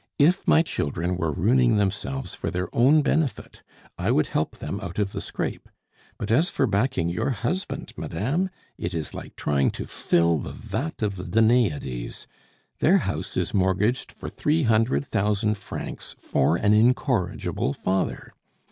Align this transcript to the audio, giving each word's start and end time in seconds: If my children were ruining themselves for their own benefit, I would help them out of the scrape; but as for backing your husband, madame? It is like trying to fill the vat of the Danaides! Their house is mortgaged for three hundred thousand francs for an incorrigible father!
If 0.17 0.47
my 0.47 0.63
children 0.63 1.15
were 1.15 1.31
ruining 1.31 1.77
themselves 1.77 2.33
for 2.33 2.49
their 2.49 2.75
own 2.75 3.03
benefit, 3.03 3.61
I 3.99 4.09
would 4.09 4.25
help 4.25 4.57
them 4.57 4.79
out 4.81 4.97
of 4.97 5.11
the 5.11 5.21
scrape; 5.21 5.69
but 6.17 6.31
as 6.31 6.49
for 6.49 6.65
backing 6.65 7.07
your 7.07 7.29
husband, 7.29 7.93
madame? 7.95 8.49
It 8.79 8.95
is 8.95 9.13
like 9.13 9.35
trying 9.35 9.69
to 9.73 9.85
fill 9.85 10.39
the 10.39 10.53
vat 10.53 11.03
of 11.03 11.17
the 11.17 11.23
Danaides! 11.23 12.25
Their 12.79 12.97
house 12.97 13.37
is 13.37 13.53
mortgaged 13.53 14.11
for 14.11 14.27
three 14.27 14.63
hundred 14.63 15.05
thousand 15.05 15.59
francs 15.59 16.15
for 16.17 16.55
an 16.55 16.73
incorrigible 16.73 17.73
father! 17.73 18.33